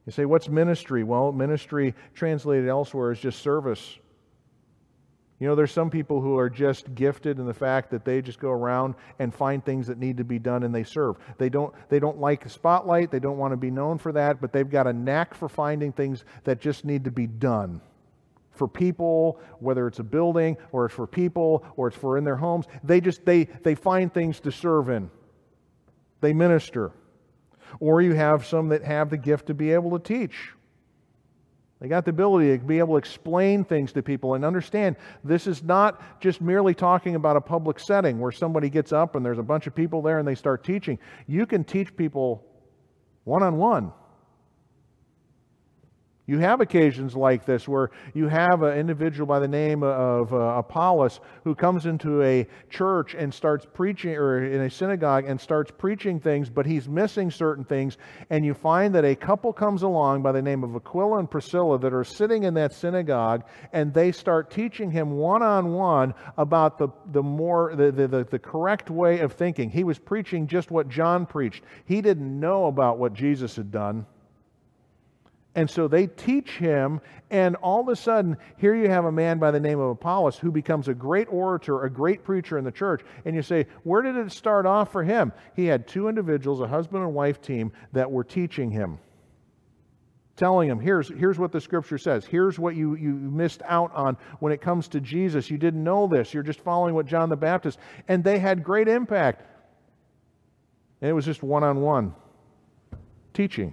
[0.06, 1.04] You say, what's ministry?
[1.04, 3.98] Well, ministry translated elsewhere is just service.
[5.38, 8.38] You know, there's some people who are just gifted in the fact that they just
[8.38, 11.16] go around and find things that need to be done and they serve.
[11.36, 14.40] They don't, they don't like the spotlight, they don't want to be known for that,
[14.40, 17.82] but they've got a knack for finding things that just need to be done
[18.56, 22.36] for people, whether it's a building or it's for people or it's for in their
[22.36, 22.66] homes.
[22.82, 25.10] They just they they find things to serve in.
[26.20, 26.92] They minister.
[27.78, 30.52] Or you have some that have the gift to be able to teach.
[31.80, 35.46] They got the ability to be able to explain things to people and understand this
[35.46, 39.38] is not just merely talking about a public setting where somebody gets up and there's
[39.38, 40.98] a bunch of people there and they start teaching.
[41.26, 42.44] You can teach people
[43.24, 43.92] one on one.
[46.28, 50.36] You have occasions like this where you have an individual by the name of uh,
[50.36, 55.70] Apollos who comes into a church and starts preaching, or in a synagogue and starts
[55.70, 57.96] preaching things, but he's missing certain things.
[58.28, 61.78] And you find that a couple comes along by the name of Aquila and Priscilla
[61.78, 66.76] that are sitting in that synagogue, and they start teaching him one on one about
[66.76, 69.70] the, the more the, the, the, the correct way of thinking.
[69.70, 71.62] He was preaching just what John preached.
[71.84, 74.06] He didn't know about what Jesus had done.
[75.56, 77.00] And so they teach him,
[77.30, 80.36] and all of a sudden, here you have a man by the name of Apollos
[80.36, 83.00] who becomes a great orator, a great preacher in the church.
[83.24, 85.32] And you say, where did it start off for him?
[85.54, 88.98] He had two individuals, a husband and wife team, that were teaching him.
[90.36, 92.26] Telling him, here's, here's what the scripture says.
[92.26, 95.50] Here's what you, you missed out on when it comes to Jesus.
[95.50, 96.34] You didn't know this.
[96.34, 97.78] You're just following what John the Baptist.
[98.08, 99.42] And they had great impact.
[101.00, 102.14] And it was just one on one
[103.32, 103.72] teaching.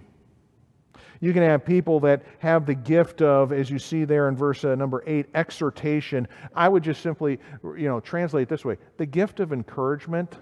[1.24, 4.66] You can have people that have the gift of, as you see there in verse
[4.66, 6.28] uh, number eight, exhortation.
[6.54, 10.36] I would just simply, you know, translate this way the gift of encouragement.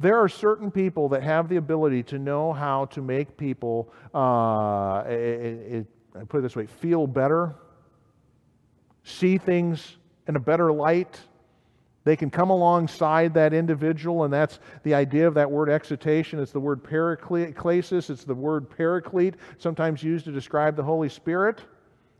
[0.00, 5.04] There are certain people that have the ability to know how to make people, uh,
[5.06, 5.86] it, it,
[6.16, 7.54] I put it this way, feel better,
[9.04, 11.20] see things in a better light
[12.06, 16.38] they can come alongside that individual, and that's the idea of that word exhortation.
[16.38, 21.62] It's the word paraklesis, it's the word paraclete, sometimes used to describe the Holy Spirit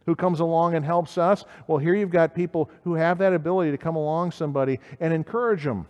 [0.04, 1.44] who comes along and helps us.
[1.68, 5.62] Well, here you've got people who have that ability to come along somebody and encourage
[5.62, 5.86] them,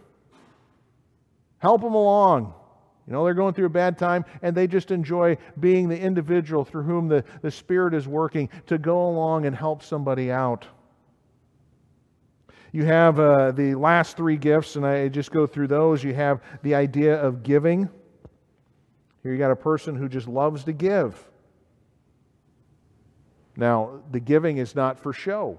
[1.57, 2.53] help them along.
[3.07, 6.67] You know, they're going through a bad time and they just enjoy being the individual
[6.67, 10.67] through whom the, the Spirit is working to go along and help somebody out.
[12.77, 16.05] You have uh, the last three gifts, and I just go through those.
[16.05, 17.89] You have the idea of giving.
[19.23, 21.27] Here you got a person who just loves to give.
[23.57, 25.59] Now, the giving is not for show.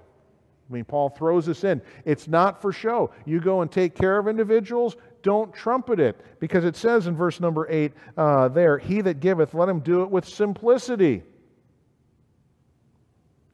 [0.70, 1.82] I mean, Paul throws this in.
[2.04, 3.10] It's not for show.
[3.26, 4.94] You go and take care of individuals,
[5.24, 6.24] don't trumpet it.
[6.38, 10.04] Because it says in verse number 8 uh, there, He that giveth, let him do
[10.04, 11.24] it with simplicity.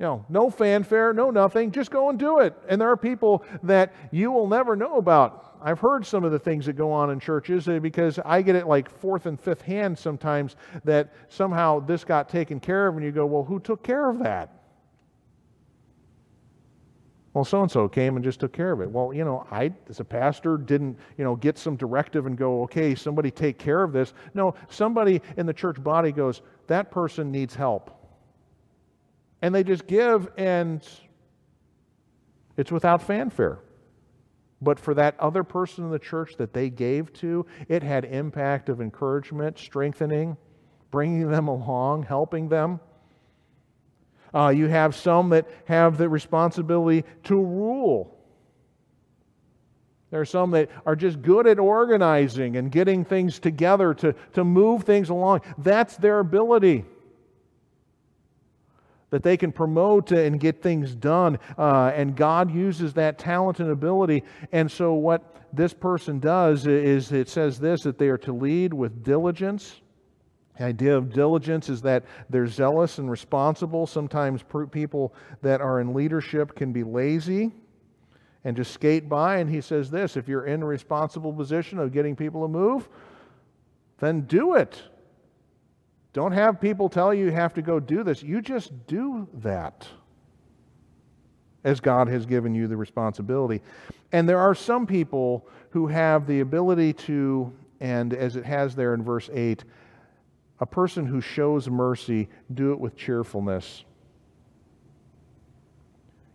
[0.05, 2.55] Know, no fanfare, no nothing, just go and do it.
[2.69, 5.57] And there are people that you will never know about.
[5.63, 8.55] I've heard some of the things that go on in churches uh, because I get
[8.55, 13.03] it like fourth and fifth hand sometimes that somehow this got taken care of, and
[13.03, 14.51] you go, well, who took care of that?
[17.33, 18.91] Well, so and so came and just took care of it.
[18.91, 22.63] Well, you know, I, as a pastor, didn't, you know, get some directive and go,
[22.65, 24.13] okay, somebody take care of this.
[24.35, 28.04] No, somebody in the church body goes, that person needs help
[29.45, 30.83] and they just give, and
[32.57, 33.59] it's without fanfare.
[34.63, 38.71] But for that other person in the church that they gave to, it had impact
[38.71, 40.39] of encouragement, strengthening,
[40.91, 42.81] bringing them along, helping them.
[44.35, 48.19] Uh, you have some that have the responsibility to rule.
[50.11, 54.43] There are some that are just good at organizing and getting things together to, to
[54.43, 55.43] move things along.
[55.59, 56.87] That's their ability
[59.15, 61.39] that they can promote and get things done.
[61.57, 64.25] Uh, and God uses that talent and ability.
[64.51, 68.75] And so, what this person does is it says this that they are to lead
[68.75, 69.83] with diligence.
[70.59, 73.87] The idea of diligence is that they're zealous and responsible.
[73.87, 74.43] Sometimes
[74.73, 77.53] people that are in leadership can be lazy
[78.43, 79.37] and just skate by.
[79.37, 82.89] And he says this if you're in a responsible position of getting people to move,
[84.01, 84.83] then do it.
[86.15, 88.23] Don't have people tell you you have to go do this.
[88.23, 89.87] You just do that
[91.65, 93.61] as God has given you the responsibility.
[94.13, 98.95] And there are some people who have the ability to, and as it has there
[98.95, 99.65] in verse 8,
[100.61, 103.85] a person who shows mercy, do it with cheerfulness.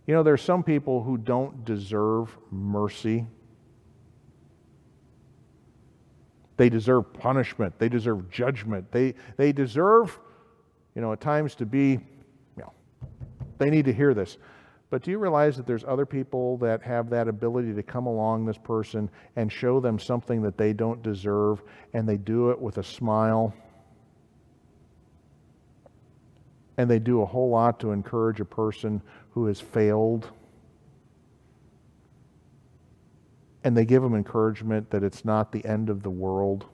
[0.06, 3.26] You know, there are some people who don't deserve mercy.
[6.60, 7.78] They deserve punishment.
[7.78, 8.92] They deserve judgment.
[8.92, 10.20] They, they deserve,
[10.94, 12.70] you know, at times to be, you know,
[13.56, 14.36] they need to hear this.
[14.90, 18.44] But do you realize that there's other people that have that ability to come along
[18.44, 21.62] this person and show them something that they don't deserve,
[21.94, 23.54] and they do it with a smile?
[26.76, 29.00] And they do a whole lot to encourage a person
[29.30, 30.28] who has failed
[33.64, 36.66] and they give them encouragement that it's not the end of the world.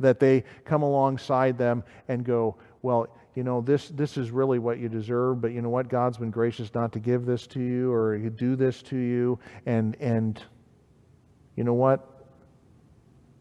[0.00, 4.78] That they come alongside them and go, well, you know, this, this is really what
[4.78, 5.88] you deserve, but you know what?
[5.88, 9.38] God's been gracious not to give this to you or do this to you.
[9.66, 10.42] And, and
[11.54, 12.16] you know what?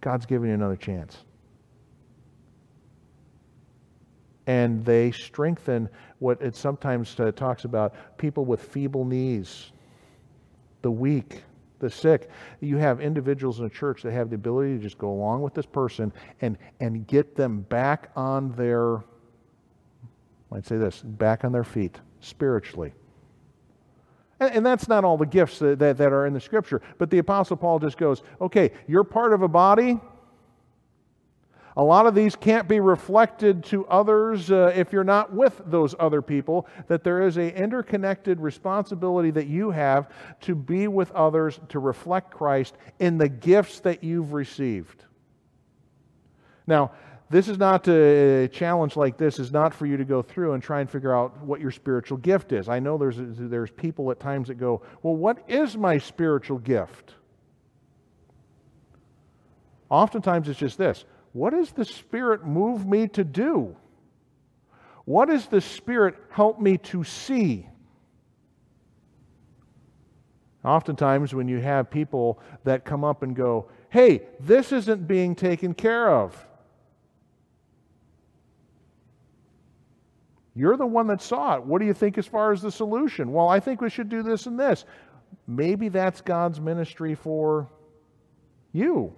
[0.02, 1.18] God's giving you another chance.
[4.48, 5.90] And they strengthen
[6.20, 9.72] what it sometimes uh, talks about people with feeble knees,
[10.86, 11.42] the weak,
[11.80, 12.30] the sick.
[12.62, 15.56] You have individuals in a church that have the ability to just go along with
[15.56, 19.04] this person and, and get them back on their
[20.52, 22.94] I'd say this back on their feet spiritually.
[24.40, 27.18] And, that's not all the gifts that, that, that are in the scripture, but the
[27.18, 30.00] Apostle Paul just goes, okay, you're part of a body.
[31.78, 35.94] A lot of these can't be reflected to others uh, if you're not with those
[36.00, 40.10] other people, that there is a interconnected responsibility that you have
[40.42, 45.04] to be with others to reflect Christ in the gifts that you've received.
[46.66, 46.92] Now,
[47.30, 50.64] this is not a challenge like this is not for you to go through and
[50.64, 52.70] try and figure out what your spiritual gift is.
[52.70, 57.16] I know there's there's people at times that go, "Well, what is my spiritual gift?"
[59.90, 61.04] Oftentimes it's just this.
[61.36, 63.76] What does the Spirit move me to do?
[65.04, 67.68] What does the Spirit help me to see?
[70.64, 75.74] Oftentimes, when you have people that come up and go, hey, this isn't being taken
[75.74, 76.48] care of,
[80.58, 81.66] You're the one that saw it.
[81.66, 83.34] What do you think as far as the solution?
[83.34, 84.86] Well, I think we should do this and this.
[85.48, 87.70] Maybe that's God's ministry for
[88.72, 89.14] you.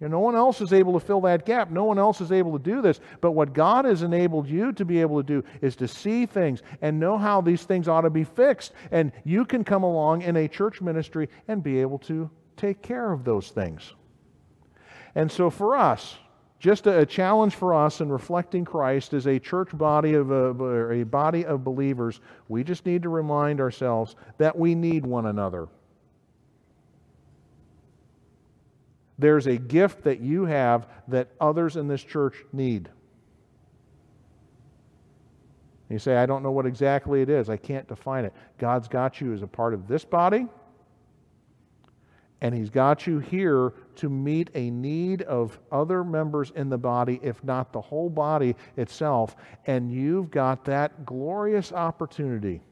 [0.00, 1.70] No one else is able to fill that gap.
[1.70, 3.00] No one else is able to do this.
[3.20, 6.62] But what God has enabled you to be able to do is to see things
[6.80, 8.72] and know how these things ought to be fixed.
[8.90, 13.12] And you can come along in a church ministry and be able to take care
[13.12, 13.92] of those things.
[15.14, 16.16] And so for us,
[16.58, 20.90] just a, challenge for us in reflecting Christ as a church body of a, uh,
[20.90, 22.20] a body of believers.
[22.48, 25.68] We just need to remind ourselves that we need one another.
[29.20, 32.88] There's a gift that you have that others in this church need.
[35.88, 37.48] You say, I don't know what exactly it is.
[37.48, 38.32] I can't define it.
[38.58, 40.46] God's got you as a part of this body
[42.42, 47.20] and He's got you here to meet a need of other members in the body,
[47.22, 49.36] if not the whole body itself.
[49.66, 52.62] And you've got that glorious opportunity.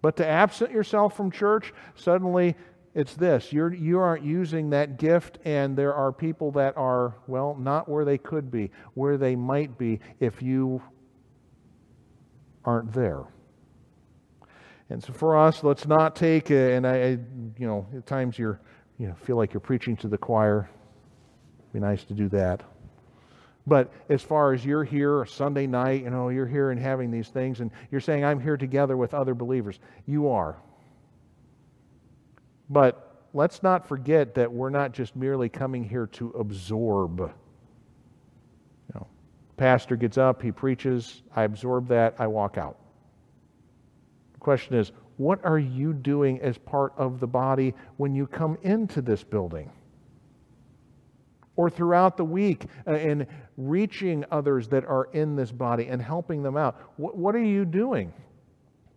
[0.00, 2.56] But to absent yourself from church, suddenly
[2.94, 7.56] it's this you're, you aren't using that gift, and there are people that are, well,
[7.58, 10.82] not where they could be, where they might be if you
[12.64, 13.24] aren't there.
[14.90, 17.08] And so for us, let's not take, a, and I, I,
[17.58, 18.60] you know, at times you're,
[18.98, 20.70] you know, feel like you're preaching to the choir.
[21.72, 22.62] Be nice to do that.
[23.66, 27.28] But as far as you're here Sunday night, you know, you're here and having these
[27.28, 29.78] things, and you're saying, I'm here together with other believers.
[30.06, 30.56] You are.
[32.70, 37.20] But let's not forget that we're not just merely coming here to absorb.
[37.20, 37.32] You
[38.94, 39.06] know,
[39.56, 42.76] pastor gets up, he preaches, I absorb that, I walk out.
[44.34, 48.56] The question is, what are you doing as part of the body when you come
[48.62, 49.70] into this building?
[51.56, 56.44] Or throughout the week uh, in reaching others that are in this body and helping
[56.44, 56.80] them out?
[56.96, 58.12] What, what are you doing?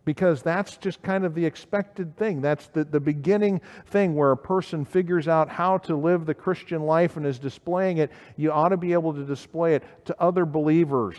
[0.04, 2.42] Because that's just kind of the expected thing.
[2.42, 6.84] That's the, the beginning thing where a person figures out how to live the Christian
[6.84, 8.12] life and is displaying it.
[8.36, 11.18] You ought to be able to display it to other believers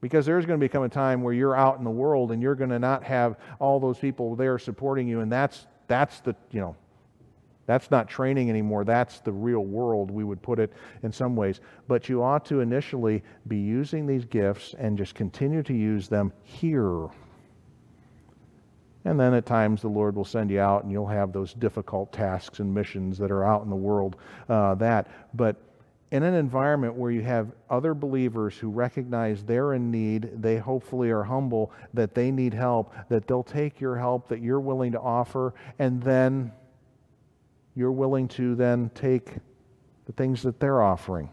[0.00, 2.54] because there's going to become a time where you're out in the world and you're
[2.54, 5.20] going to not have all those people there supporting you.
[5.20, 6.76] And that's, that's the, you know,
[7.66, 8.84] that's not training anymore.
[8.84, 10.72] That's the real world, we would put it
[11.02, 11.60] in some ways.
[11.88, 16.32] But you ought to initially be using these gifts and just continue to use them
[16.44, 17.08] here.
[19.06, 22.12] And then at times the Lord will send you out and you'll have those difficult
[22.12, 24.16] tasks and missions that are out in the world.
[24.48, 25.06] Uh, that.
[25.32, 25.54] But
[26.10, 31.10] in an environment where you have other believers who recognize they're in need, they hopefully
[31.10, 35.00] are humble that they need help, that they'll take your help that you're willing to
[35.00, 36.50] offer, and then
[37.76, 39.34] you're willing to then take
[40.06, 41.28] the things that they're offering.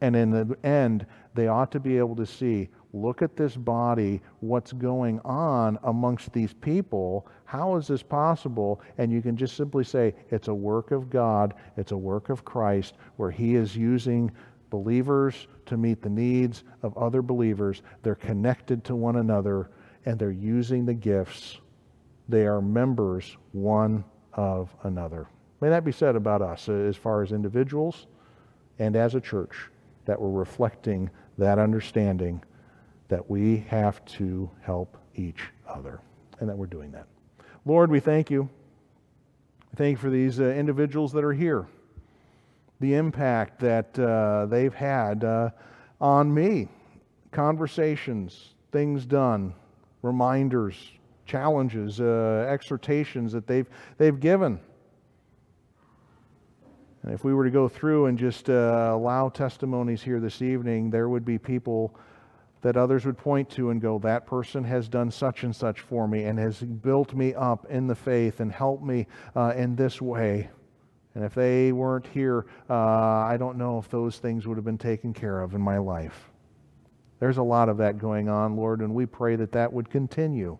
[0.00, 4.20] And in the end, they ought to be able to see look at this body,
[4.40, 7.26] what's going on amongst these people.
[7.44, 8.80] How is this possible?
[8.98, 12.44] And you can just simply say, it's a work of God, it's a work of
[12.44, 14.30] Christ, where He is using
[14.70, 17.82] believers to meet the needs of other believers.
[18.02, 19.70] They're connected to one another,
[20.04, 21.58] and they're using the gifts.
[22.28, 25.26] They are members one of another.
[25.60, 28.06] May that be said about us uh, as far as individuals
[28.78, 29.68] and as a church.
[30.06, 32.42] that we're reflecting that understanding
[33.10, 36.00] that we have to help each other
[36.38, 37.06] and that we're doing that.
[37.66, 38.48] Lord, we thank you.
[39.76, 41.66] Thank you for these uh, individuals that are here,
[42.78, 45.50] the impact that uh, they've had uh,
[46.00, 46.68] on me,
[47.32, 49.54] conversations, things done,
[50.02, 50.76] reminders,
[51.26, 53.66] challenges, uh, exhortations that they've,
[53.98, 54.58] they've given.
[57.02, 60.90] And if we were to go through and just uh, allow testimonies here this evening,
[60.90, 61.94] there would be people
[62.62, 66.06] that others would point to and go, That person has done such and such for
[66.06, 70.00] me and has built me up in the faith and helped me uh, in this
[70.00, 70.50] way.
[71.14, 74.78] And if they weren't here, uh, I don't know if those things would have been
[74.78, 76.30] taken care of in my life.
[77.18, 80.56] There's a lot of that going on, Lord, and we pray that that would continue,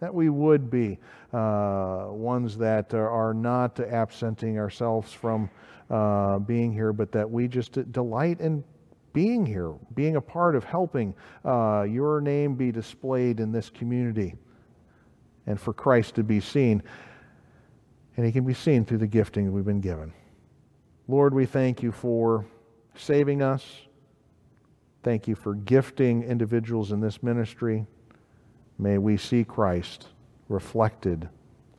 [0.00, 0.98] that we would be
[1.32, 5.50] uh, ones that are not absenting ourselves from
[5.90, 8.64] uh, being here, but that we just delight in
[9.12, 14.34] being here, being a part of helping uh, your name be displayed in this community
[15.46, 16.82] and for Christ to be seen.
[18.16, 20.12] And he can be seen through the gifting we've been given.
[21.08, 22.46] Lord, we thank you for
[22.94, 23.64] saving us.
[25.02, 27.86] Thank you for gifting individuals in this ministry.
[28.78, 30.08] May we see Christ
[30.48, 31.28] reflected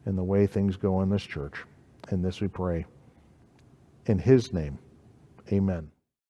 [0.06, 1.64] in the way things go in this church.
[2.12, 2.86] In this we pray.
[4.08, 4.80] In his name,
[5.52, 5.91] amen.